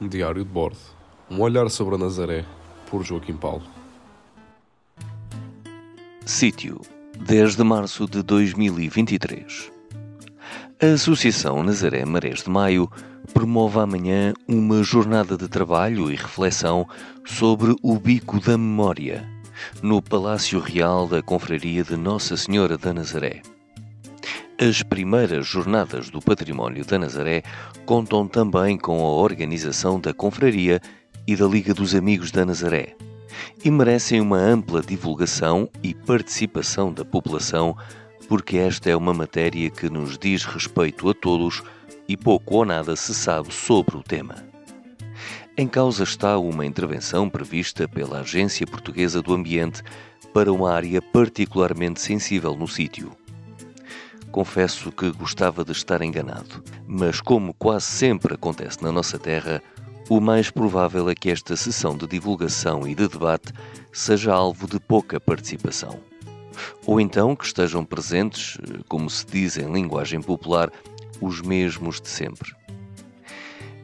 [0.00, 0.78] Um diário de bordo.
[1.28, 2.44] Um olhar sobre a Nazaré,
[2.88, 3.64] por Joaquim Paulo.
[6.24, 6.80] Sítio,
[7.18, 9.72] 10 de março de 2023.
[10.80, 12.88] A Associação Nazaré Marés de Maio
[13.34, 16.86] promove amanhã uma jornada de trabalho e reflexão
[17.24, 19.28] sobre o Bico da Memória,
[19.82, 23.42] no Palácio Real da Confraria de Nossa Senhora da Nazaré.
[24.60, 27.44] As primeiras Jornadas do Património da Nazaré
[27.86, 30.80] contam também com a organização da Confraria
[31.28, 32.96] e da Liga dos Amigos da Nazaré
[33.64, 37.76] e merecem uma ampla divulgação e participação da população,
[38.28, 41.62] porque esta é uma matéria que nos diz respeito a todos
[42.08, 44.44] e pouco ou nada se sabe sobre o tema.
[45.56, 49.84] Em causa está uma intervenção prevista pela Agência Portuguesa do Ambiente
[50.34, 53.16] para uma área particularmente sensível no sítio
[54.30, 56.62] confesso que gostava de estar enganado.
[56.86, 59.62] Mas, como quase sempre acontece na nossa terra,
[60.08, 63.52] o mais provável é que esta sessão de divulgação e de debate
[63.92, 66.00] seja alvo de pouca participação.
[66.86, 68.58] Ou então que estejam presentes,
[68.88, 70.70] como se diz em linguagem popular,
[71.20, 72.54] os mesmos de sempre.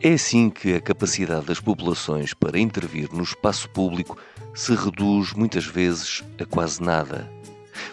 [0.00, 4.18] É assim que a capacidade das populações para intervir no espaço público
[4.54, 7.30] se reduz muitas vezes a quase nada,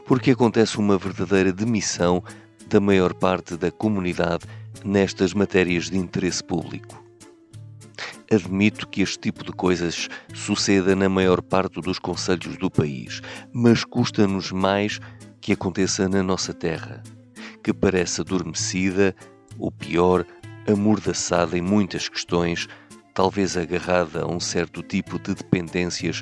[0.06, 2.23] porque acontece uma verdadeira demissão
[2.72, 4.45] da maior parte da comunidade
[4.86, 7.03] nestas matérias de interesse público.
[8.31, 13.83] Admito que este tipo de coisas suceda na maior parte dos conselhos do país, mas
[13.83, 15.02] custa-nos mais
[15.41, 17.03] que aconteça na nossa terra,
[17.61, 19.13] que parece adormecida,
[19.59, 20.25] ou pior,
[20.66, 22.69] amordaçada em muitas questões,
[23.13, 26.22] talvez agarrada a um certo tipo de dependências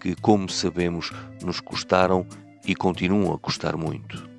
[0.00, 1.10] que, como sabemos,
[1.42, 2.24] nos custaram
[2.64, 4.37] e continuam a custar muito.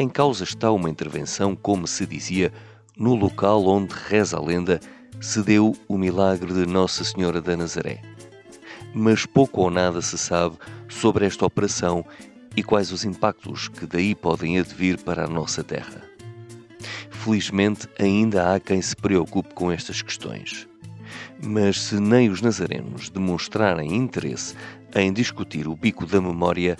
[0.00, 2.52] Em causa está uma intervenção, como se dizia,
[2.96, 4.78] no local onde, reza a lenda,
[5.20, 8.00] se deu o milagre de Nossa Senhora da Nazaré.
[8.94, 10.56] Mas pouco ou nada se sabe
[10.88, 12.04] sobre esta operação
[12.54, 16.00] e quais os impactos que daí podem advir para a nossa terra.
[17.10, 20.68] Felizmente, ainda há quem se preocupe com estas questões.
[21.42, 24.54] Mas se nem os nazarenos demonstrarem interesse
[24.94, 26.76] em discutir o bico da memória,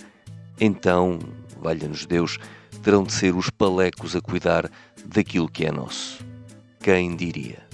[0.60, 1.18] então,
[1.60, 2.38] valha-nos Deus,
[2.82, 4.70] terão de ser os palecos a cuidar
[5.04, 6.24] daquilo que é nosso.
[6.80, 7.67] Quem diria?